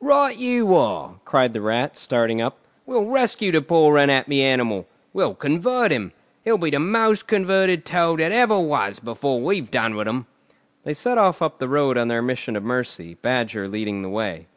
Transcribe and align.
"Right 0.00 0.36
you 0.36 0.74
are!" 0.74 1.14
cried 1.24 1.52
the 1.52 1.60
Rat, 1.60 1.96
starting 1.96 2.40
up. 2.42 2.58
"We'll 2.86 3.04
rescue 3.04 3.52
the 3.52 3.62
poor 3.62 3.98
unhappy 3.98 4.42
animal! 4.42 4.88
We'll 5.12 5.36
convert 5.36 5.92
him! 5.92 6.10
He'll 6.42 6.58
be 6.58 6.70
the 6.70 6.80
most 6.80 7.28
converted 7.28 7.84
Toad 7.86 8.18
that 8.18 8.32
ever 8.32 8.58
was 8.58 8.98
before 8.98 9.40
we've 9.40 9.70
done 9.70 9.94
with 9.94 10.08
him!" 10.08 10.26
They 10.82 10.92
set 10.92 11.18
off 11.18 11.40
up 11.40 11.60
the 11.60 11.68
road 11.68 11.96
on 11.96 12.08
their 12.08 12.20
mission 12.20 12.56
of 12.56 12.64
mercy, 12.64 13.14
Badger 13.22 13.68
leading 13.68 14.02
the 14.02 14.08
way. 14.08 14.48